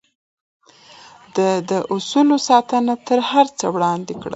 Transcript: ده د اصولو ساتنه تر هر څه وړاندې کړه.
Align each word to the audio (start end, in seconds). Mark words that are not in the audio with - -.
ده 1.35 1.49
د 1.69 1.71
اصولو 1.93 2.37
ساتنه 2.49 2.93
تر 3.07 3.19
هر 3.29 3.45
څه 3.59 3.65
وړاندې 3.75 4.13
کړه. 4.21 4.29